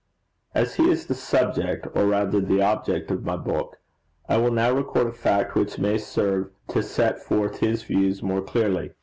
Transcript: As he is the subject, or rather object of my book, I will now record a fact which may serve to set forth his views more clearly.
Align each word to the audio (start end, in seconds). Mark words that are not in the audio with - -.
As 0.55 0.73
he 0.77 0.89
is 0.89 1.05
the 1.05 1.13
subject, 1.13 1.85
or 1.93 2.07
rather 2.07 2.39
object 2.63 3.11
of 3.11 3.23
my 3.23 3.37
book, 3.37 3.77
I 4.27 4.37
will 4.37 4.49
now 4.49 4.71
record 4.73 5.05
a 5.05 5.11
fact 5.11 5.53
which 5.53 5.77
may 5.77 5.99
serve 5.99 6.49
to 6.69 6.81
set 6.81 7.21
forth 7.21 7.59
his 7.59 7.83
views 7.83 8.23
more 8.23 8.41
clearly. 8.41 8.93